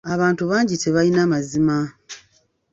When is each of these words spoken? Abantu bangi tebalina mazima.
Abantu 0.13 0.43
bangi 0.51 0.75
tebalina 0.83 1.21
mazima. 1.31 1.77